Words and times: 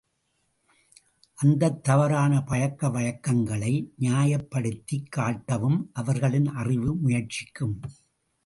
அந்தத் 1.35 1.83
தவறான 1.83 2.41
பழக்க 2.41 2.89
வழக்கங்களை 2.89 3.93
நியாயப் 3.97 4.49
படுத்திக் 4.49 5.13
காட்டவும் 5.15 5.89
அவர்களின் 5.93 6.47
அறிவு 6.47 6.95
முயற்சிக்கும். 6.95 7.79